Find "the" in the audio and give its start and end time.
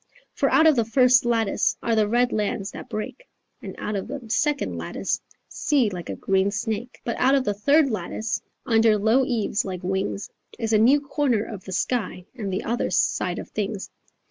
0.75-0.83, 1.95-2.07, 4.07-4.19, 7.43-7.53, 11.65-11.71, 12.51-12.63